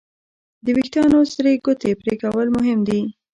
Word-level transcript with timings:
د 0.63 0.65
وېښتیانو 0.75 1.19
سرې 1.33 1.53
ګوتې 1.65 1.91
پرېکول 2.01 2.47
مهم 2.57 2.79
دي. 2.87 3.01